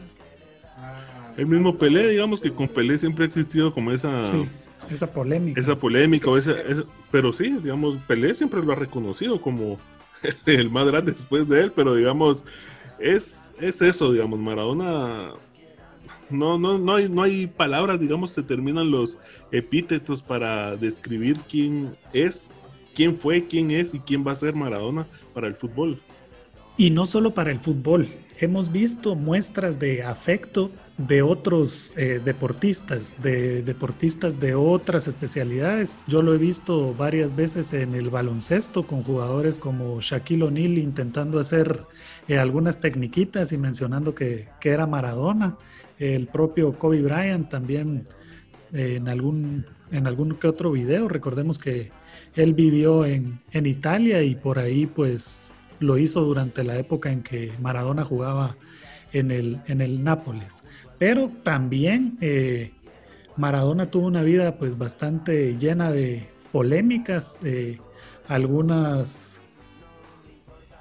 [1.38, 4.26] El mismo Pelé, digamos que con Pelé siempre ha existido como esa...
[4.26, 4.48] Sí,
[4.90, 5.62] esa polémica.
[5.62, 9.80] Esa polémica, o esa, esa, pero sí, digamos, Pelé siempre lo ha reconocido como
[10.46, 12.44] el más grande después de él, pero digamos,
[13.00, 15.34] es, es eso, digamos, Maradona.
[16.30, 19.18] No, no, no hay, no hay palabras, digamos, se terminan los
[19.52, 22.48] epítetos para describir quién es,
[22.96, 26.00] quién fue, quién es y quién va a ser Maradona para el fútbol.
[26.78, 28.08] Y no solo para el fútbol,
[28.40, 36.00] hemos visto muestras de afecto de otros eh, deportistas, de deportistas de otras especialidades.
[36.08, 41.40] Yo lo he visto varias veces en el baloncesto con jugadores como Shaquille O'Neal intentando
[41.40, 41.82] hacer
[42.28, 45.58] eh, algunas tecniquitas y mencionando que, era Maradona.
[46.00, 48.08] El propio Kobe Bryant también
[48.74, 51.08] eh, en, algún, en algún que otro video.
[51.08, 51.92] Recordemos que
[52.36, 57.24] él vivió en, en Italia y por ahí pues lo hizo durante la época en
[57.24, 58.56] que Maradona jugaba
[59.14, 60.64] en el, en el Nápoles.
[60.98, 62.72] Pero también eh,
[63.38, 67.80] Maradona tuvo una vida pues bastante llena de polémicas, eh,
[68.28, 69.31] algunas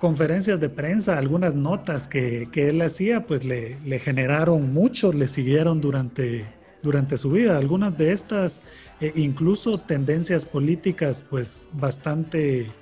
[0.00, 6.46] conferencias de prensa, algunas notas que, él hacía, pues le, generaron mucho, le siguieron durante,
[6.82, 7.58] durante su vida.
[7.58, 8.62] Algunas de estas,
[9.00, 12.72] eh, incluso tendencias políticas, pues bastante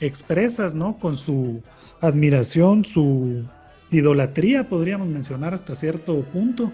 [0.00, 0.98] expresas, ¿no?
[0.98, 1.62] Con su
[2.02, 3.42] admiración, su
[3.90, 6.70] idolatría, podríamos mencionar hasta cierto punto,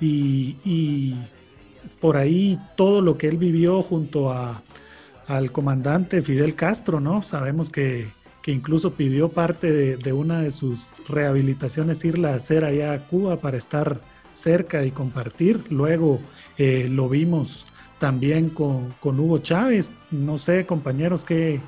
[0.00, 1.16] y,
[2.00, 4.62] por ahí todo lo que él vivió junto a,
[5.26, 7.22] al comandante Fidel Castro, ¿no?
[7.22, 8.08] Sabemos que,
[8.46, 13.56] incluso pidió parte de, una de sus rehabilitaciones irla a hacer allá a Cuba para
[13.56, 14.00] estar
[14.32, 15.64] cerca y compartir.
[15.70, 16.20] Luego
[16.58, 17.66] eh, lo vimos
[17.98, 19.92] también con, con Hugo Chávez.
[20.10, 21.60] No sé, compañeros, qué,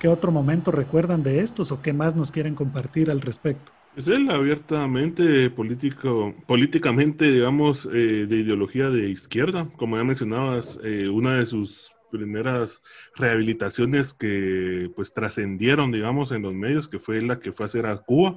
[0.00, 3.70] ¿Qué otro momento recuerdan de estos o qué más nos quieren compartir al respecto?
[3.94, 9.68] Es él abiertamente político, políticamente, digamos, eh, de ideología de izquierda.
[9.76, 12.82] Como ya mencionabas, eh, una de sus primeras
[13.14, 17.86] rehabilitaciones que pues trascendieron, digamos, en los medios, que fue la que fue a hacer
[17.86, 18.36] a Cuba.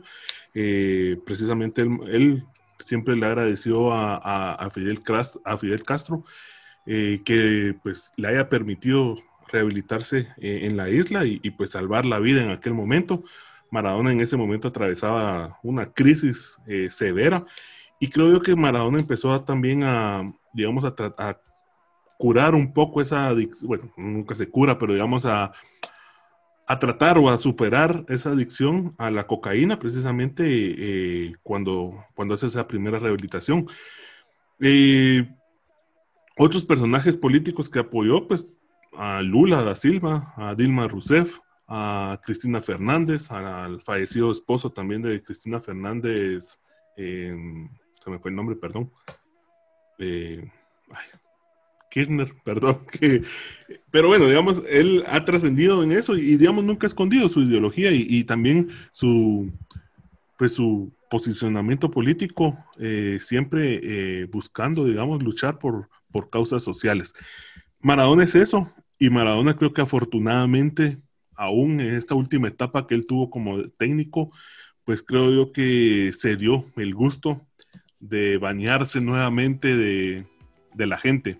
[0.53, 2.43] Eh, precisamente él,
[2.79, 4.99] siempre le agradeció a, Fidel,
[5.45, 6.23] a Fidel Castro
[6.85, 9.15] que pues le haya permitido
[9.53, 13.23] rehabilitarse eh, en la isla y, pues salvar la vida en aquel momento.
[13.71, 17.45] Maradona en ese momento atravesaba una crisis eh, severa
[17.99, 21.39] y creo yo que Maradona empezó también a, digamos, a, a,
[22.23, 25.51] curar un poco esa adicción, bueno, nunca se cura, pero digamos a,
[26.65, 32.45] a tratar o a superar esa adicción a la cocaína precisamente eh, cuando, cuando hace
[32.45, 33.67] esa primera rehabilitación.
[36.37, 38.47] otros personajes políticos que apoyó, pues
[38.93, 45.21] a Lula da Silva, a Dilma Rousseff, a Cristina Fernández, al fallecido esposo también de
[45.21, 46.57] Cristina Fernández,
[46.95, 47.67] em,
[48.01, 48.93] se me fue el nombre, perdón.
[49.99, 50.49] Eh,
[51.93, 52.79] Kirchner, perdón.
[52.91, 53.21] Que,
[53.91, 57.91] pero bueno, digamos, él ha trascendido en eso y, digamos, nunca ha escondido su ideología
[57.91, 59.51] y, también su,
[60.37, 67.13] pues, su posicionamiento político, eh, siempre eh, buscando, digamos, luchar por, por causas sociales.
[67.79, 70.97] Maradona es eso, y Maradona creo que afortunadamente,
[71.35, 74.31] aún en esta última etapa que él tuvo como técnico,
[74.85, 77.45] pues creo yo que se dio el gusto
[77.99, 80.25] de bañarse nuevamente de,
[80.75, 81.39] la gente.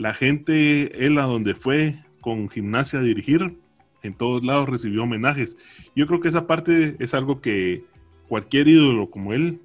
[0.00, 3.58] La gente, él a donde fue con gimnasia a dirigir,
[4.02, 5.58] en todos lados recibió homenajes.
[5.94, 7.84] Yo creo que esa parte es algo que
[8.26, 9.60] cualquier ídolo como él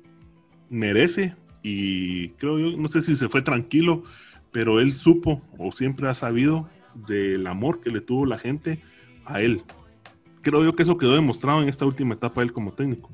[0.70, 4.04] merece y creo yo, no sé si se fue tranquilo,
[4.52, 6.70] pero él supo o siempre ha sabido
[7.08, 8.80] del amor que le tuvo la gente
[9.24, 9.64] a él.
[10.42, 13.10] Creo yo que eso quedó demostrado en esta última etapa él como técnico.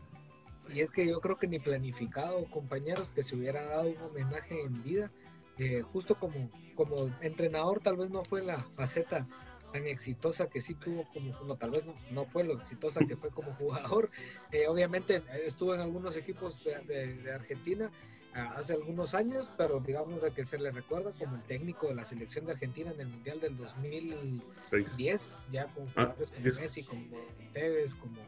[0.73, 4.59] Y es que yo creo que ni planificado, compañeros, que se hubiera dado un homenaje
[4.63, 5.11] en vida,
[5.57, 9.27] eh, justo como, como entrenador tal vez no fue la faceta
[9.71, 13.29] tan exitosa que sí tuvo como, no, tal vez no, fue lo exitosa que fue
[13.29, 14.09] como jugador.
[14.51, 17.89] Eh, obviamente estuvo en algunos equipos de Argentina,
[18.33, 22.05] hace algunos años, pero digamos de que se le recuerda como el técnico de la
[22.05, 27.17] selección de Argentina en el Mundial del 2010, ya con ah, jugadores como Messi, como
[27.53, 28.21] Tevez, como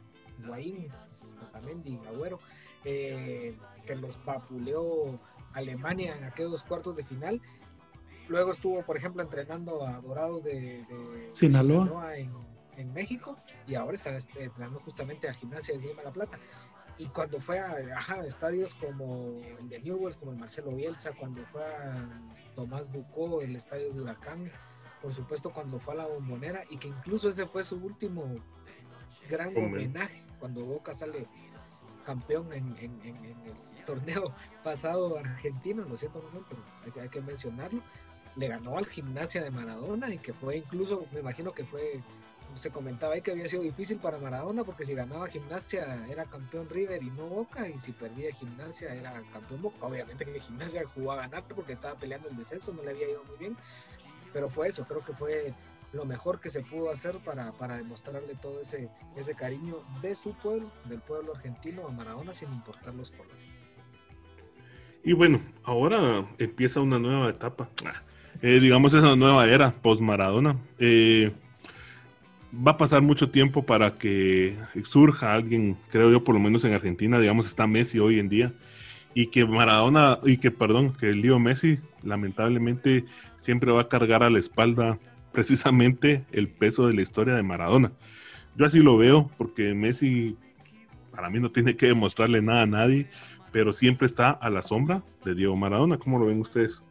[0.46, 0.90] Guaín,
[1.48, 2.40] Otamendi, Agüero,
[2.84, 3.56] eh,
[3.86, 5.20] que los vapuleó
[5.54, 7.42] Alemania en aquellos cuartos de final.
[8.28, 10.86] Luego estuvo, por ejemplo, entrenando a Dorados de,
[11.32, 12.32] Sinaloa, en,
[12.78, 13.38] en, México
[13.68, 16.40] y ahora está entrenando justamente a Gimnasia de Lima La Plata.
[16.98, 17.76] Y cuando fue a,
[18.26, 22.22] estadios como el de Newells, como el Marcelo Bielsa, cuando fue a
[22.56, 24.52] Tomás Bucó, el estadio de Huracán,
[25.02, 28.36] por supuesto cuando fue a la bombonera, y que incluso ese fue su último
[29.30, 31.28] gran homenaje, cuando Boca sale
[32.06, 33.54] campeón en, el
[33.86, 37.82] torneo pasado argentino, lo siento, pero hay, hay que mencionarlo,
[38.36, 42.02] le ganó al gimnasia de Maradona y que fue incluso, me imagino que fue
[42.56, 46.70] se comentaba ahí que había sido difícil para Maradona porque si ganaba gimnasia era campeón
[46.70, 49.86] River y no Boca y si perdía gimnasia era campeón Boca.
[49.86, 53.24] Obviamente que gimnasia jugó a ganar porque estaba peleando el descenso, no le había ido
[53.24, 53.58] muy bien,
[54.32, 55.54] pero fue eso, creo que fue
[55.94, 60.34] lo mejor que se pudo hacer para, para demostrarle todo ese, ese cariño de su
[60.34, 63.53] pueblo, del pueblo argentino a Maradona, sin importar los colores.
[65.04, 67.70] Y bueno, ahora empieza una nueva etapa.
[68.42, 70.58] Eh, digamos esa nueva era post-Maradona.
[70.80, 71.32] Eh,
[72.56, 76.74] va a pasar mucho tiempo para que surja alguien, creo yo, por lo menos en
[76.74, 78.54] Argentina, digamos, está Messi hoy en día,
[79.14, 83.06] y que Maradona, y que, perdón, que el lío Messi, lamentablemente,
[83.42, 85.00] siempre va a cargar a la espalda
[85.32, 87.92] precisamente el peso de la historia de Maradona.
[88.56, 90.38] Yo así lo veo, porque Messi,
[91.12, 93.10] para mí, no tiene que demostrarle nada a nadie,
[93.54, 95.98] pero siempre está a la sombra de Diego Maradona.
[95.98, 96.84] ¿Cómo lo ven ustedes?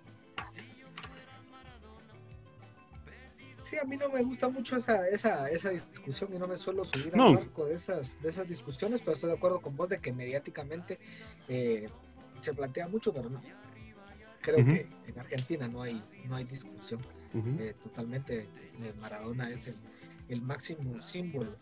[3.63, 6.85] Sí, a mí no me gusta mucho esa, esa, esa discusión y no me suelo
[6.85, 7.29] subir No.
[7.31, 10.13] al barco de esas, de esas discusiones, pero estoy de acuerdo con vos de que
[10.13, 11.01] mediáticamente
[11.49, 11.89] eh,
[12.41, 13.43] se plantea mucho, pero no.
[14.41, 14.73] Creo Ujú.
[14.73, 17.01] que en Argentina no hay, no hay discusión.
[17.35, 17.57] Ujú.
[17.59, 18.43] Eh, totalmente
[18.83, 19.77] eh, Maradona es el,
[20.29, 21.57] el máximo símbolo.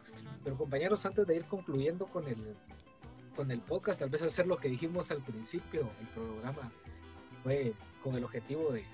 [0.44, 2.54] Pero compañeros, antes de ir concluyendo con el,
[3.40, 6.70] con el podcast, tal vez hacer lo que dijimos al principio, el programa
[7.42, 7.72] fue
[8.04, 8.84] con el objetivo de,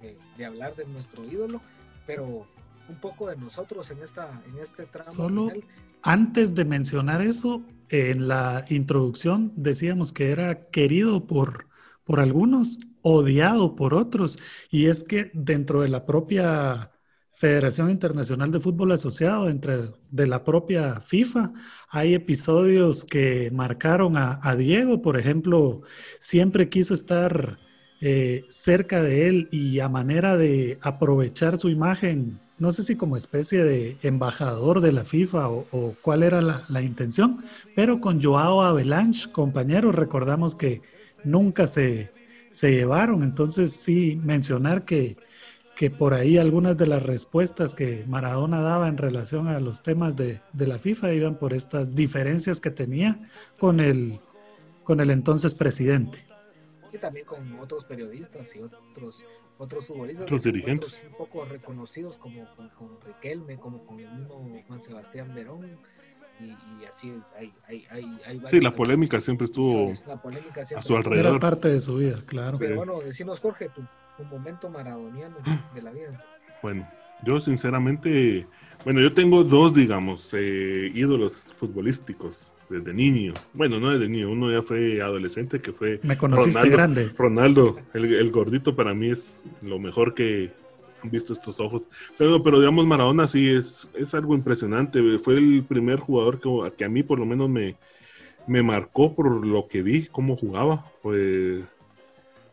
[0.00, 1.60] de- de hablar de nuestro ídolo,
[2.04, 2.48] pero
[2.88, 5.64] un poco de nosotros en, esta, en este tramo Solo- final.
[6.02, 11.68] Antes de mencionar eso, en la introducción decíamos que era querido por,
[12.02, 14.36] por algunos, odiado por otros,
[14.68, 16.90] y es que dentro de la propia
[17.34, 21.52] Federación Internacional de Fútbol Asociado, entre de la propia FIFA,
[21.90, 25.82] hay episodios que marcaron a, Diego, por ejemplo,
[26.20, 27.58] siempre quiso estar
[28.00, 33.16] eh, cerca de él y a manera de aprovechar su imagen, no sé si como
[33.16, 37.42] especie de embajador de la FIFA o, o cuál era la, la intención,
[37.74, 40.80] pero con Joao Avalanche, compañeros, recordamos que
[41.24, 42.12] nunca se,
[42.50, 45.16] se llevaron, entonces sí mencionar que,
[45.82, 50.14] que por ahí algunas de las respuestas que Maradona daba en relación a los temas
[50.14, 53.18] de, de la FIFA iban por estas diferencias que tenía
[53.58, 54.20] con el,
[54.84, 56.24] con el entonces presidente.
[56.92, 59.26] y también con otros periodistas y otros
[59.58, 61.02] otros futbolistas Otros otros dirigentes.
[61.04, 65.66] un poco reconocidos como con, con Riquelme como con el mismo Juan Sebastián Verón
[66.38, 70.78] y, y así hay, hay, hay, hay Sí, la polémica siempre estuvo la polémica siempre
[70.78, 71.26] a su alrededor.
[71.26, 72.56] Era parte de su vida, claro.
[72.56, 73.82] pero bueno decimos Jorge tu,
[74.16, 75.36] tu momento maradoniano
[75.74, 76.24] de la vida
[76.62, 76.88] Bueno,
[77.24, 78.46] yo sinceramente,
[78.84, 83.34] bueno, yo tengo dos, digamos, eh, ídolos futbolísticos desde niño.
[83.52, 86.76] Bueno, no desde niño, uno ya fue adolescente, que fue Me conociste Ronaldo.
[86.76, 87.12] grande.
[87.16, 90.52] Ronaldo, el, el gordito para mí es lo mejor que
[91.02, 91.88] han visto estos ojos.
[92.16, 95.00] Pero, pero digamos, Maradona sí es, es algo impresionante.
[95.18, 97.76] Fue el primer jugador que, que a mí por lo menos me,
[98.46, 100.86] me marcó por lo que vi, cómo jugaba.
[101.02, 101.62] Pues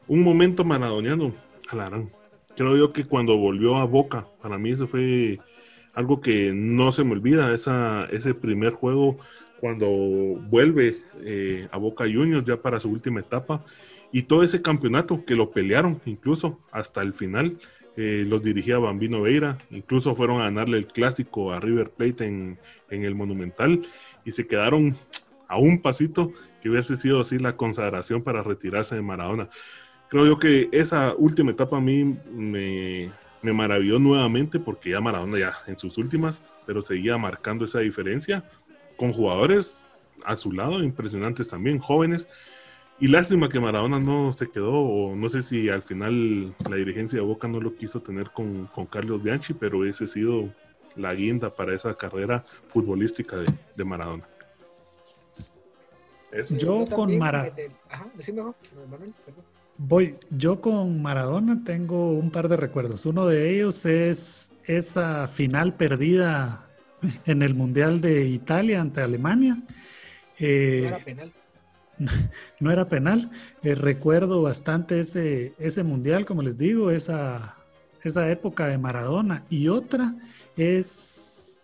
[0.08, 1.34] un momento maradoniano,
[1.72, 2.12] alarán.
[2.56, 5.40] Creo yo que cuando volvió a Boca, para mí eso fue
[5.94, 9.18] algo que no se me olvida, esa, ese primer juego
[9.60, 13.64] cuando vuelve eh, a Boca Juniors ya para su última etapa
[14.12, 17.58] y todo ese campeonato que lo pelearon incluso hasta el final.
[17.98, 22.58] eh, los dirigía Bambino Veira, incluso fueron a ganarle el clásico a River Plate en,
[22.90, 23.82] en el Monumental
[24.24, 24.96] y se quedaron
[25.50, 29.50] a un pasito que hubiese sido así la consagración para retirarse de Maradona.
[30.10, 35.38] Creo yo que esa última etapa a mí me, me maravilló nuevamente porque ya Maradona
[35.38, 38.44] ya en sus últimas, pero seguía marcando esa diferencia
[38.98, 39.86] con jugadores
[40.26, 42.28] a su lado impresionantes también, jóvenes.
[43.00, 47.20] Y lástima que Maradona no se quedó, o no sé si al final la dirigencia
[47.20, 50.54] de Boca no lo quiso tener con, con Carlos Bianchi, pero ese ha sido
[50.96, 53.46] la guinda para esa carrera futbolística de,
[53.76, 54.28] de Maradona.
[56.32, 56.58] Eso.
[56.58, 58.42] Yo con también, Mara- eh, ajá decime
[58.82, 59.14] perdón.
[59.82, 63.06] Voy, yo con Maradona tengo un par de recuerdos.
[63.06, 66.68] Uno de ellos es esa final perdida
[67.26, 69.58] en el Mundial de Italia ante Alemania.
[70.38, 71.34] Eh, no era penal
[72.60, 73.32] no era penal.
[73.64, 77.56] Eh, recuerdo bastante ese, ese mundial, como les digo, esa,
[78.04, 79.46] esa época de Maradona.
[79.50, 80.14] Y otra
[80.58, 81.64] es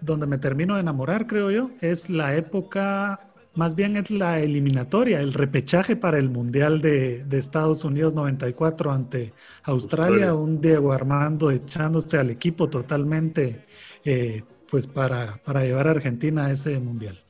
[0.00, 5.20] donde me termino de enamorar, creo yo, es la época, más bien es la eliminatoria,
[5.20, 9.32] el repechaje para el mundial de, de Estados Unidos 94 ante
[9.64, 10.34] Australia, Australia.
[10.34, 13.66] un Diego Armando echándose al equipo totalmente,
[14.04, 17.20] eh, pues para, para llevar a Argentina a ese mundial.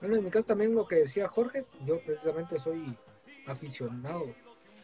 [0.00, 2.96] Bueno, en mi caso también lo que decía Jorge, yo precisamente soy
[3.46, 4.26] aficionado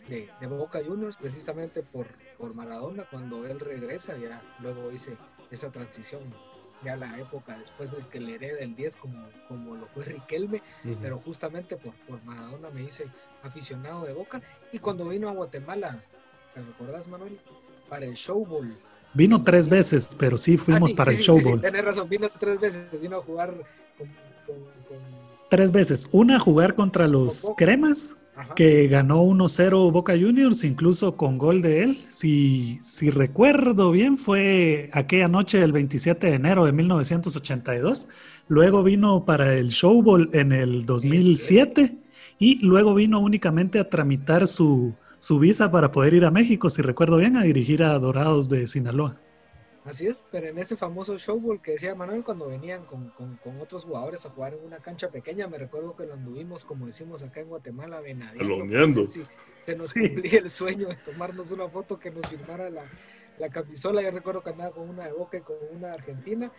[0.09, 2.07] de, de Boca Juniors, precisamente por,
[2.37, 5.17] por Maradona, cuando él regresa, ya luego hice
[5.51, 6.23] esa transición,
[6.85, 10.63] ya la época después de que le hereda el 10 como, como lo fue Riquelme,
[11.01, 13.07] pero justamente por, por Maradona me hice
[13.43, 14.41] aficionado de Boca,
[14.73, 16.01] y cuando vino a Guatemala,
[16.55, 17.39] ¿te recordás Manuel?
[17.89, 18.77] Para el Showball,
[19.15, 21.49] Vino tres veces, pero sí fuimos Ah, sí, para sí, el sí, Show sí, sí,
[21.51, 21.61] Bowl.
[21.63, 23.55] tenés razón, vino tres veces, vino a jugar
[23.97, 24.07] con...
[24.47, 24.57] con-
[24.89, 26.09] con- Tres veces.
[26.11, 27.53] Una a jugar contra los.
[27.57, 28.16] Cremas,
[28.55, 32.05] que ganó 1-0 Boca Juniors, incluso con gol de él.
[32.09, 38.09] Si, si recuerdo bien, fue aquella noche del 27 de enero de 1982.
[38.49, 41.97] Luego vino para el Show Bowl en el 2007
[42.39, 46.83] y luego vino únicamente a tramitar su, su visa para poder ir a México, si
[46.83, 49.17] recuerdo bien, a dirigir a Dorados de Sinaloa.
[49.87, 53.61] Así es, pero en ese famoso showball que decía Manuel, cuando venían con, con- con
[53.61, 57.23] otros jugadores a jugar en una cancha pequeña, me recuerdo que lo anduvimos, como decimos
[57.23, 58.17] acá en Guatemala, ver
[59.07, 59.23] Si
[59.61, 60.01] se nos Sí.
[60.11, 62.83] cumplía el sueño de tomarnos una foto que nos firmara la,
[63.39, 64.03] la camisola.
[64.03, 66.51] Yo recuerdo que andaba con una de Boca y con una argentina.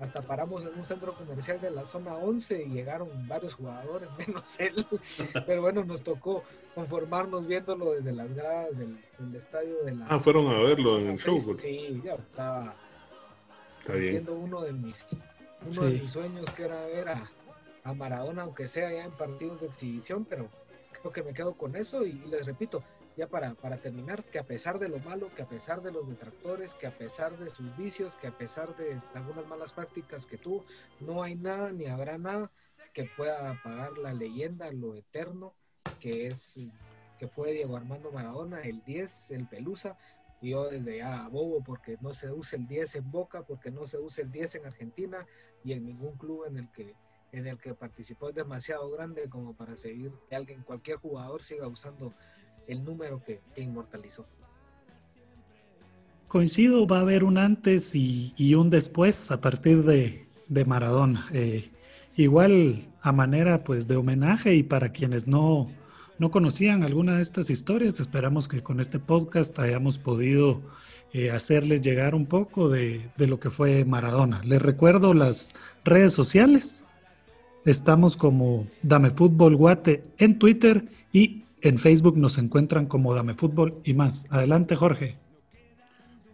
[0.00, 4.58] Hasta paramos en un centro comercial de la zona 11 y llegaron varios jugadores, menos
[4.60, 4.86] él.
[5.46, 6.42] Pero bueno, nos tocó
[6.74, 10.06] conformarnos viéndolo desde las gradas del, del estadio de la.
[10.08, 11.38] Ah, fueron a verlo en el show.
[11.44, 11.60] pues.
[11.60, 12.74] Sí, ya estaba
[13.80, 14.16] Está bien.
[14.24, 15.06] cumpliendo uno de mis
[15.62, 15.80] uno Sí.
[15.84, 17.30] de mis sueños que era ver a,
[17.84, 20.48] a Maradona aunque sea ya en partidos de exhibición pero
[21.00, 22.82] creo que me quedo con eso y, y les repito
[23.16, 26.08] ya para, para terminar que a pesar de lo malo que a pesar de los
[26.08, 30.38] detractores que a pesar de sus vicios que a pesar de algunas malas prácticas que
[30.38, 30.64] tuvo
[31.00, 32.50] no hay nada ni habrá nada
[32.92, 35.54] que pueda apagar la leyenda lo eterno
[36.00, 36.58] que es
[37.18, 39.96] que fue Diego Armando Maradona el 10 el Pelusa
[40.44, 43.86] y yo desde ya bobo porque no se usa el 10 en Boca, porque no
[43.86, 45.26] se usa el 10 en Argentina
[45.64, 46.94] y en ningún club en el que
[47.32, 51.66] en el que participó es demasiado grande como para seguir que alguien, cualquier jugador siga
[51.66, 52.14] usando
[52.66, 54.26] el número que, inmortalizó.
[56.28, 61.26] Coincido, va a haber un antes y, y un después a partir de, de Maradona.
[61.32, 61.70] Eh,
[62.16, 65.70] igual a manera pues de homenaje y para quienes no,
[66.18, 70.62] no conocían alguna de estas historias, esperamos que con este podcast hayamos podido
[71.12, 74.42] eh, hacerles llegar un poco de, de lo que fue Maradona.
[74.44, 75.52] Les recuerdo las
[75.84, 76.84] redes sociales.
[77.64, 83.80] Estamos como Dame Fútbol Guate en Twitter y en Facebook nos encuentran como Dame Fútbol
[83.84, 84.26] y más.
[84.30, 85.16] Adelante, Jorge.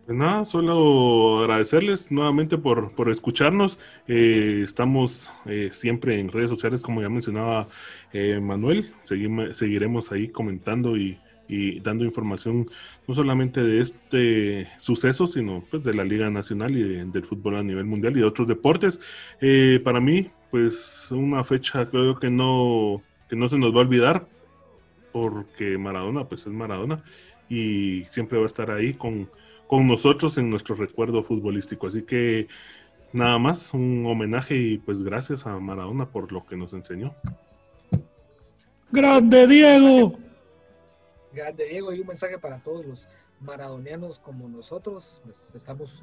[0.06, 3.78] Pues nada, solo agradecerles nuevamente por, por escucharnos.
[4.08, 7.68] Eh, estamos eh, siempre en redes sociales, como ya mencionaba
[8.12, 8.92] eh, Manuel.
[9.04, 11.16] Seguime- seguiremos ahí comentando y,
[11.46, 12.68] y dando información
[13.06, 17.54] no solamente de este suceso, sino pues, de la Liga Nacional y de- del fútbol
[17.56, 19.00] a nivel mundial y de otros deportes.
[19.40, 23.82] Eh, para mí, pues una fecha creo que no, que no se nos va a
[23.82, 24.26] olvidar,
[25.12, 27.02] porque Maradona pues es Maradona
[27.48, 29.28] y siempre va a estar ahí con
[29.70, 31.86] con nosotros en nuestro recuerdo futbolístico.
[31.86, 32.48] Así que
[33.12, 37.14] nada más, un homenaje y pues gracias a Maradona por lo que nos enseñó.
[38.90, 40.18] Grande Diego.
[41.32, 43.08] Grande Diego y un mensaje para todos los
[43.38, 45.20] maradonianos como nosotros.
[45.22, 46.02] Pues, estamos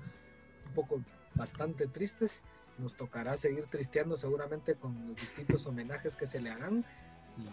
[0.67, 1.01] un poco
[1.35, 2.41] bastante tristes.
[2.77, 6.85] Nos tocará seguir tristeando seguramente con los distintos homenajes que se le harán.
[7.37, 7.49] Y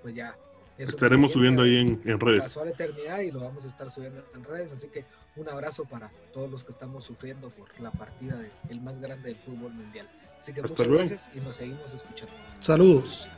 [0.00, 0.36] pues ya.
[0.82, 2.40] Es una Estaremos subiendo ahí leyenda en, en redes.
[2.40, 4.72] pasó a la eternidad y lo vamos a estar subiendo en redes.
[4.72, 5.04] Así que
[5.36, 9.36] un abrazo para todos los que estamos sufriendo por la partida del más grande del
[9.38, 10.08] fútbol mundial.
[10.38, 11.08] Así que Hasta muchas luego.
[11.08, 12.34] gracias y nos seguimos escuchando.
[12.60, 13.28] Saludos.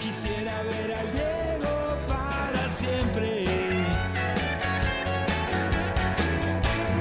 [0.00, 3.44] Quisiera ver al Diego para siempre.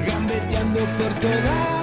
[0.08, 1.75] Gambeteando por toda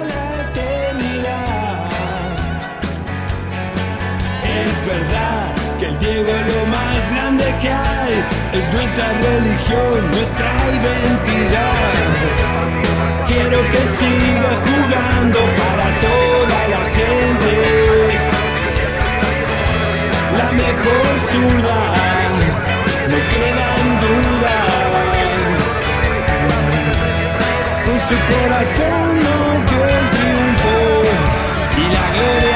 [4.83, 5.45] Es verdad
[5.79, 8.15] que el Diego es lo más grande que hay,
[8.51, 11.93] es nuestra religión, nuestra identidad.
[13.25, 17.53] Quiero que siga jugando para toda la gente.
[20.37, 21.81] La mejor zurda,
[23.07, 25.53] no quedan dudas.
[27.85, 30.75] Con su corazón nos dio el triunfo
[31.77, 32.52] y la gloria.